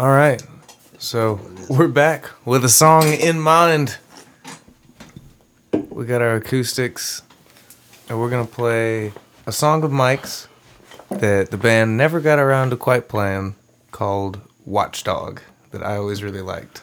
[0.00, 0.42] All right.
[0.96, 1.38] So
[1.68, 3.98] we're back with a song in mind.
[5.90, 7.20] We got our acoustics,
[8.08, 9.12] and we're gonna play
[9.46, 10.48] a song of Mike's
[11.10, 13.56] that the band never got around to quite playing,
[13.90, 16.80] called "Watchdog," that I always really liked.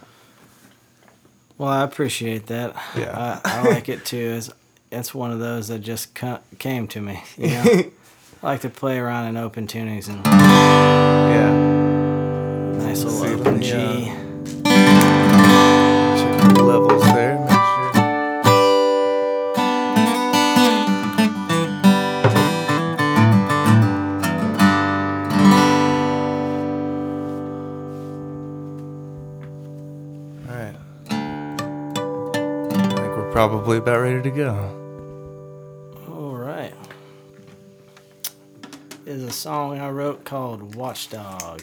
[1.57, 2.75] Well, I appreciate that.
[2.95, 3.39] Yeah.
[3.43, 4.36] I, I like it too.
[4.38, 4.52] It's,
[4.91, 7.23] it's one of those that just co- came to me.
[7.36, 7.63] You know,
[8.43, 11.86] I like to play around in open tunings and Yeah.
[13.68, 13.93] Nice little See, open yeah.
[13.93, 14.05] G.
[16.17, 17.38] Check the levels there.
[30.48, 30.76] All right.
[31.09, 34.54] I think we're probably about ready to go.
[36.09, 36.73] All right.
[39.05, 41.62] Is a song I wrote called Watchdog.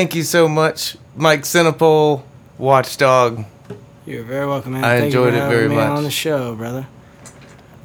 [0.00, 2.22] Thank you so much, Mike Sinopole,
[2.56, 3.44] Watchdog.
[4.06, 4.82] You're very welcome, man.
[4.82, 5.88] I Thank enjoyed you it very me much.
[5.90, 6.86] on the show, brother.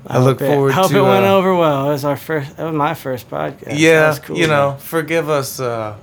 [0.07, 1.89] I look hope it- forward hope to, it went uh, over well.
[1.89, 2.57] It was our first.
[2.57, 3.77] It was my first podcast.
[3.77, 4.79] Yeah, was cool, you know, man.
[4.79, 5.97] forgive us uh,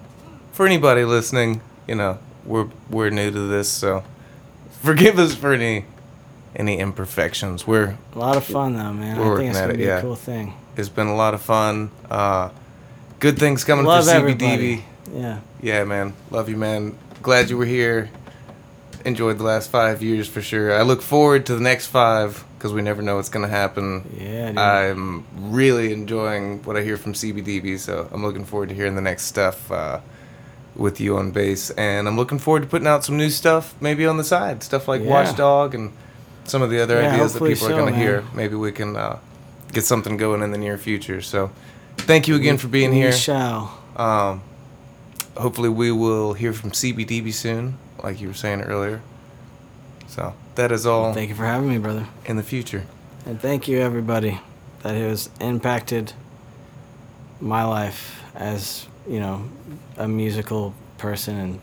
[0.53, 1.63] for anybody listening.
[1.89, 4.05] You know, we're we're new to this, so
[4.83, 5.87] forgive us for any
[6.55, 7.67] any imperfections.
[7.67, 9.19] We're a lot of fun though, man.
[9.19, 9.97] We're I think it's gonna it, be yeah.
[9.97, 10.53] a cool thing.
[10.77, 11.91] it's been a lot of fun.
[12.11, 12.51] Uh,
[13.19, 14.19] good things coming Love for CBDB.
[14.21, 14.85] everybody.
[15.13, 15.41] Yeah.
[15.61, 16.13] Yeah, man.
[16.31, 16.97] Love you, man.
[17.23, 18.11] Glad you were here.
[19.05, 20.73] enjoyed the last five years for sure.
[20.79, 24.05] I look forward to the next five because we never know what's going to happen.
[24.17, 24.59] Yeah, dude.
[24.59, 29.01] I'm really enjoying what I hear from CBDB, so I'm looking forward to hearing the
[29.03, 29.99] next stuff uh,
[30.77, 31.71] with you on bass.
[31.71, 34.87] And I'm looking forward to putting out some new stuff, maybe on the side, stuff
[34.87, 35.11] like Yeah.
[35.11, 35.93] Watchdog and
[36.45, 38.23] some of the other Yeah, ideas that people are going to hear.
[38.35, 39.19] Maybe we can uh,
[39.73, 41.21] get something going in the near future.
[41.23, 41.51] So,
[41.99, 43.13] thank you again for being we here.
[43.13, 43.77] shall.
[43.97, 44.43] Um,
[45.37, 49.03] hopefully, we will hear from CBDB soon, like you were saying earlier.
[50.09, 52.07] So that is all Thank you for having me, brother.
[52.27, 52.85] in the future.
[53.25, 54.41] And thank you, everybody,
[54.83, 56.13] that has impacted
[57.41, 59.49] my life as, you know,
[59.97, 61.61] a musical person and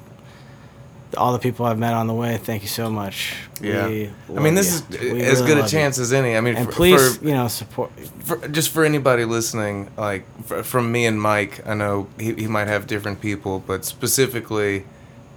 [1.17, 2.37] all the people I've met on the way.
[2.37, 3.35] Thank you so much.
[3.61, 4.97] Yeah, We I mean, this you.
[4.97, 5.79] is We as really good a love you.
[5.79, 6.35] chance as any.
[6.37, 7.91] I mean, And for, please, for, you know, support.
[8.23, 12.47] for just for anybody listening, like fr from me and Mike, I know he, he
[12.47, 14.85] might have different people, but specifically,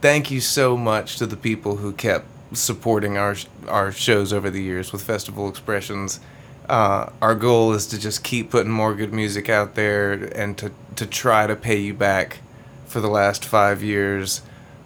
[0.00, 3.34] thank you so much to the people who kept supporting our
[3.68, 6.20] our shows over the years with Festival Expressions.
[6.68, 10.70] Uh, our goal is to just keep putting more good music out there and to
[10.96, 12.38] to try to pay you back
[12.86, 14.42] for the last five years.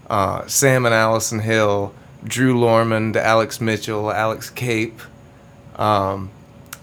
[0.09, 1.93] Uh, Sam and Allison Hill,
[2.25, 5.01] Drew Lormond, Alex Mitchell, Alex Cape.
[5.77, 6.31] Um,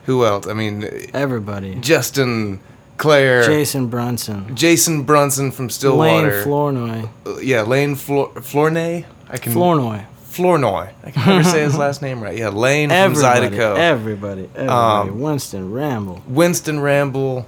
[0.06, 0.48] who else?
[0.48, 1.76] I mean, Everybody.
[1.76, 2.60] Justin,
[2.98, 4.56] Claire, Jason Brunson.
[4.56, 6.32] Jason Brunson from Stillwater.
[6.32, 7.10] Lane Flournoy.
[7.26, 9.06] Uh, yeah, Lane Flor- Flornay.
[9.30, 10.06] I can Flournoy.
[10.26, 10.90] Flournoy.
[11.04, 12.38] I can never say his last name right.
[12.38, 13.56] Yeah, Lane from Everybody.
[13.56, 13.78] Zydeco.
[13.78, 14.50] Everybody.
[14.56, 14.68] Everybody.
[15.10, 16.22] Um, Winston Ramble.
[16.28, 17.46] Winston Ramble,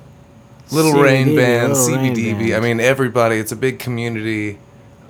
[0.72, 2.56] Little CBDB, Rain Band, CBDB.
[2.56, 3.38] I mean, everybody.
[3.38, 4.60] It's a big community.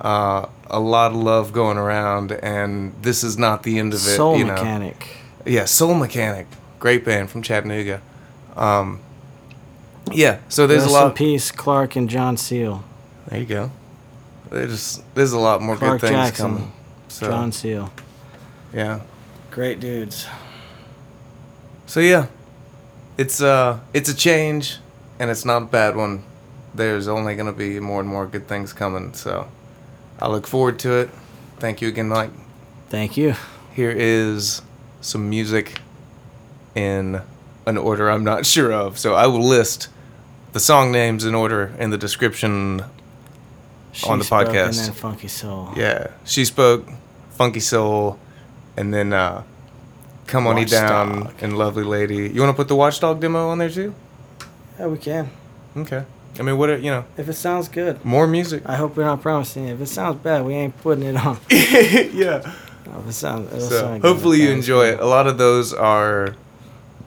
[0.00, 4.16] Uh, a lot of love going around, and this is not the end of it.
[4.16, 4.54] Soul you know.
[4.54, 5.08] Mechanic.
[5.44, 6.46] Yeah, Soul Mechanic,
[6.78, 8.00] great band from Chattanooga.
[8.56, 9.00] Um,
[10.12, 11.06] yeah, so there's Rest a lot.
[11.08, 12.84] in peace, Clark and John Seal.
[13.28, 13.70] There you go.
[14.50, 16.46] There's there's a lot more Clark good things Jackson.
[16.56, 16.72] coming.
[17.08, 17.92] So John Seal.
[18.72, 19.00] yeah,
[19.50, 20.26] Great dudes.
[21.86, 22.26] so yeah,
[23.18, 24.78] it's uh it's a change,
[25.18, 26.22] and it's not a bad one.
[26.74, 29.14] There's only gonna be more and more good things coming.
[29.14, 29.48] So
[30.20, 31.10] I look forward to it.
[31.58, 32.30] Thank you again, Mike.
[32.88, 33.34] Thank you.
[33.74, 34.62] Here is
[35.00, 35.80] some music
[36.74, 37.20] in
[37.66, 38.98] an order I'm not sure of.
[38.98, 39.88] So I will list
[40.52, 42.82] the song names in order in the description.
[44.06, 44.66] On the She Spoke podcast.
[44.66, 45.72] And then Funky Soul.
[45.74, 46.86] Yeah, she spoke,
[47.30, 48.18] Funky Soul,
[48.76, 49.42] and then uh,
[50.26, 52.28] Come On E Down and Lovely Lady.
[52.28, 53.94] You want to put the Watchdog demo on there too?
[54.78, 55.30] Yeah, we can.
[55.76, 56.04] Okay.
[56.38, 58.04] I mean, what are, you know, If it sounds good.
[58.04, 58.62] more music.
[58.66, 59.72] I hope we're not promising it.
[59.74, 61.38] If it sounds bad, we ain't putting it on.
[61.50, 62.52] yeah.
[62.86, 64.94] No, if it sounds, it'll So sound hopefully you enjoy good.
[64.94, 65.00] it.
[65.00, 66.34] A lot of those are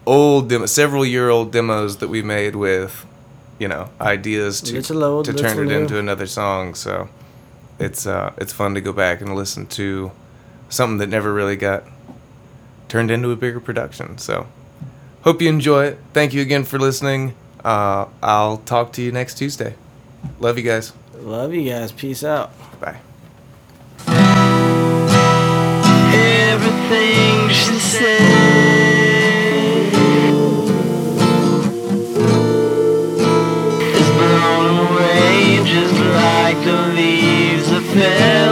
[0.06, 3.06] old, demo, several year old demos that we made with,
[3.60, 5.80] you know, ideas to old, to turn it new.
[5.80, 6.74] into another song.
[6.76, 7.08] So
[7.80, 10.12] it's uh it's fun to go back and listen to
[10.70, 11.84] something that never really got
[12.88, 14.18] turned into a bigger production.
[14.18, 14.48] So
[15.22, 16.00] hope you enjoy it.
[16.14, 17.36] Thank you again for listening.
[17.63, 19.75] Uh, I'll talk to you next Tuesday.
[20.39, 20.94] Love you guys.
[21.15, 21.91] Love you guys.
[21.91, 22.51] Peace out.
[22.79, 23.00] Bye.
[26.11, 28.19] Everything she said
[34.00, 38.49] is blown away just like the leaves that fell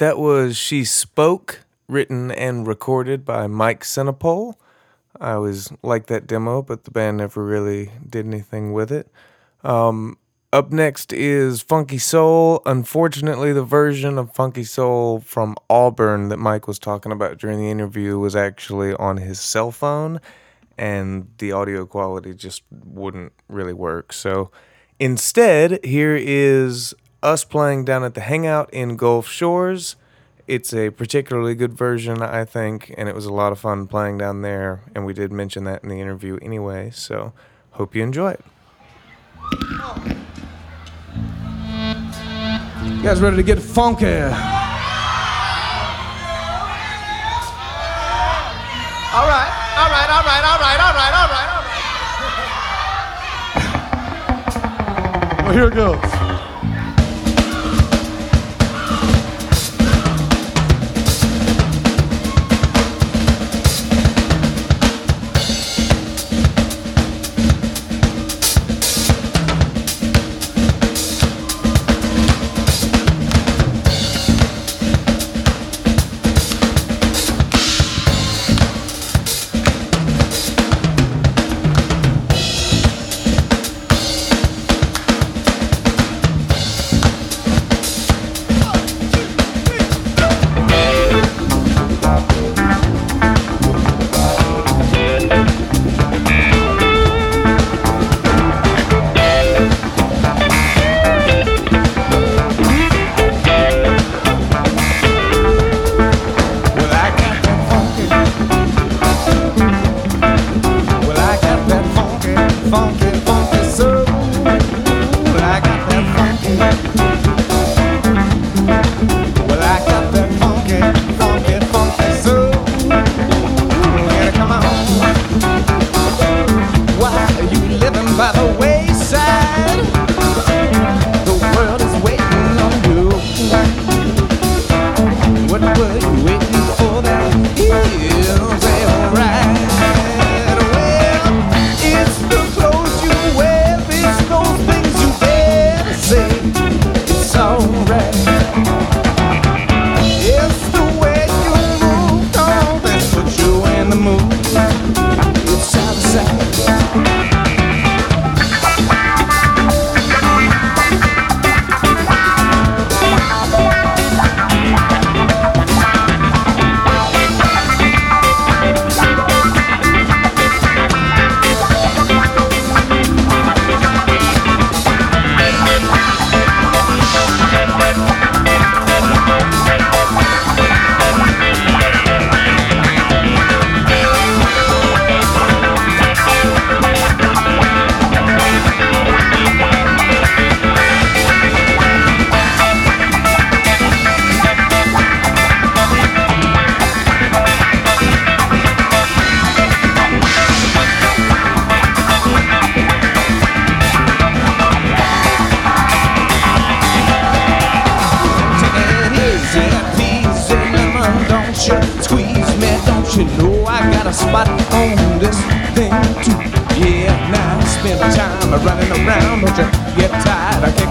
[0.00, 4.54] That was She Spoke, written and recorded by Mike Sinopole.
[5.20, 9.12] I always liked that demo, but the band never really did anything with it.
[9.62, 10.16] Um,
[10.54, 12.62] up next is Funky Soul.
[12.64, 17.68] Unfortunately, the version of Funky Soul from Auburn that Mike was talking about during the
[17.68, 20.18] interview was actually on his cell phone,
[20.78, 24.14] and the audio quality just wouldn't really work.
[24.14, 24.50] So
[24.98, 29.96] instead, here is us playing down at the Hangout in Gulf Shores.
[30.46, 34.18] It's a particularly good version, I think, and it was a lot of fun playing
[34.18, 34.82] down there.
[34.94, 37.32] And we did mention that in the interview anyway, so
[37.72, 38.44] hope you enjoy it.
[42.82, 44.06] You guys ready to get funky?
[44.06, 44.30] All
[49.26, 51.44] right, all right, all right, all right, all right, all right, all right.
[55.44, 56.09] well, here it goes.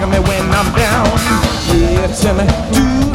[0.07, 1.07] me when I'm down.
[1.75, 3.08] Yeah, tell me, do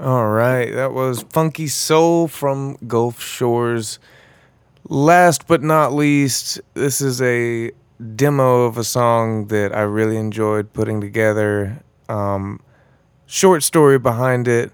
[0.00, 3.98] All right, that was Funky Soul from Gulf Shores.
[4.88, 7.70] Last but not least, this is a
[8.16, 11.82] demo of a song that I really enjoyed putting together.
[12.08, 12.60] Um,
[13.26, 14.72] short story behind it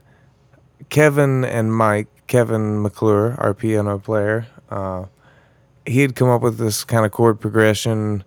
[0.88, 5.06] Kevin and Mike, Kevin McClure, our piano player, uh,
[5.84, 8.22] he had come up with this kind of chord progression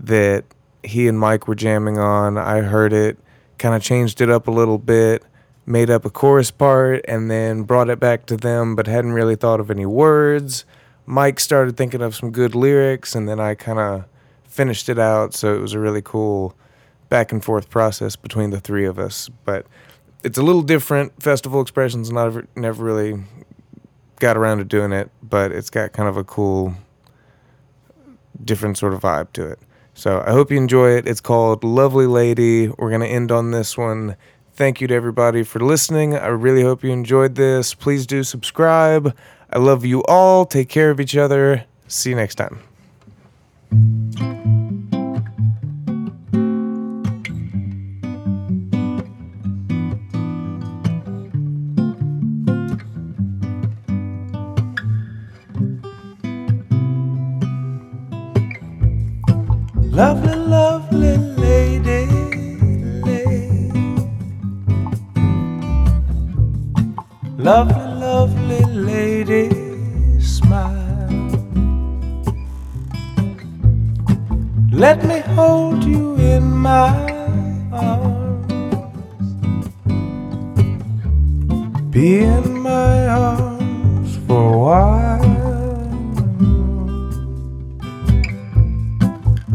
[0.00, 0.44] that
[0.82, 2.36] he and Mike were jamming on.
[2.36, 3.18] I heard it,
[3.58, 5.22] kind of changed it up a little bit,
[5.68, 9.36] made up a chorus part, and then brought it back to them, but hadn't really
[9.36, 10.64] thought of any words.
[11.04, 14.04] Mike started thinking of some good lyrics, and then I kind of
[14.44, 15.34] finished it out.
[15.34, 16.56] So it was a really cool
[17.08, 19.28] back and forth process between the three of us.
[19.44, 19.66] But
[20.24, 21.22] it's a little different.
[21.22, 23.22] Festival Expressions never never really
[24.20, 26.74] got around to doing it, but it's got kind of a cool,
[28.44, 29.58] different sort of vibe to it.
[29.94, 31.08] So I hope you enjoy it.
[31.08, 32.68] It's called Lovely Lady.
[32.68, 34.16] We're going to end on this one.
[34.58, 36.16] Thank you to everybody for listening.
[36.16, 37.74] I really hope you enjoyed this.
[37.74, 39.16] Please do subscribe.
[39.52, 40.46] I love you all.
[40.46, 41.64] Take care of each other.
[41.86, 42.67] See you next time.
[74.78, 76.94] Let me hold you in my
[77.72, 78.52] arms.
[81.90, 85.18] Be in my arms for a while.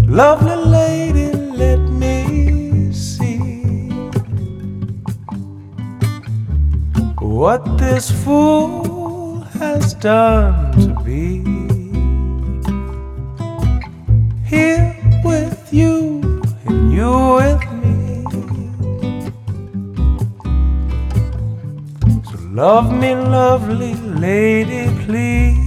[0.06, 3.88] Lovely lady, let me see
[7.18, 11.44] what this fool has done to me.
[14.46, 14.93] Here
[22.64, 25.63] love me, lovely lady, please.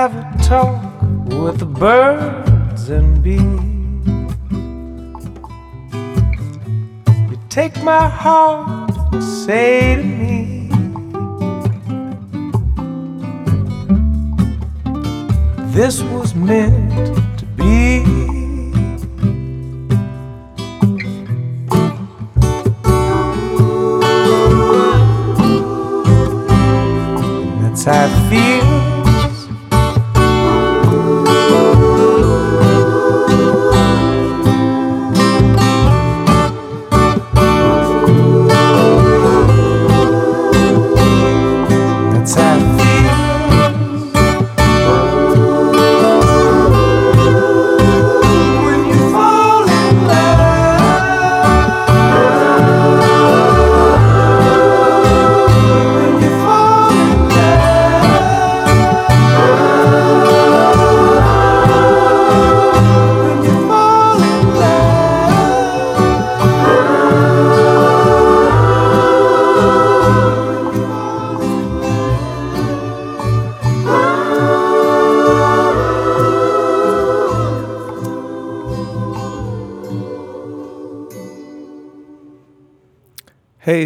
[0.00, 1.02] Have a talk
[1.42, 3.38] with the birds and bees.
[7.30, 10.70] You take my heart and say to me,
[15.74, 18.29] This was meant to be.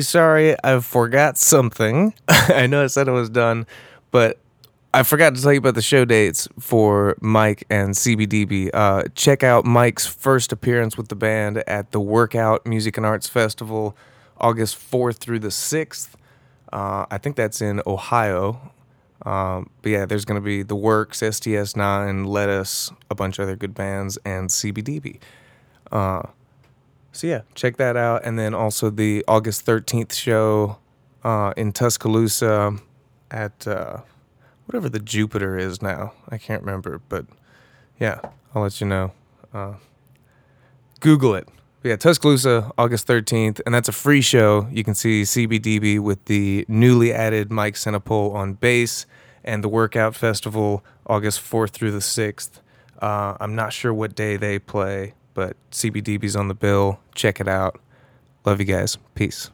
[0.05, 2.15] Sorry, I forgot something.
[2.29, 3.67] I know I said it was done,
[4.11, 4.39] but
[4.93, 8.71] I forgot to tell you about the show dates for Mike and CBDB.
[8.73, 13.05] Uh, check out Mike's first appearance with the band at the Werk Out Music and
[13.05, 13.97] Arts Festival,
[14.39, 16.11] August 4th through the 6th.
[16.73, 18.73] Uh, I think that's in Ohio.
[19.27, 23.57] Um, but yeah, there's going to be The Werks, STS9, Lettuce, a bunch of other
[23.57, 25.19] good bands, and CBDB.
[25.91, 26.23] Uh,
[27.15, 28.25] so yeah, check that out.
[28.25, 30.79] And then also the August 13th show
[31.23, 32.77] uh, in Tuscaloosa
[33.31, 33.99] at uh,
[34.67, 36.13] whatever the Jupiter is now.
[36.29, 37.27] I can't remember, but
[37.99, 38.21] yeah,
[38.55, 39.13] I'll let you know.
[39.53, 39.75] Uh,
[41.01, 41.49] Google it.
[41.83, 44.67] But yeah, Tuscaloosa, August 13th, and that's a free show.
[44.73, 49.07] You can see CBDB with the newly added Mike Sinopole on bass
[49.45, 52.61] and the Werk Out Festival, August 4th through the 6th.
[53.01, 57.01] Uh, I'm not sure what day they play, but CBDB's on the bill.
[57.15, 57.81] Check it out.
[58.45, 58.97] Love you guys.
[59.15, 59.51] Peace.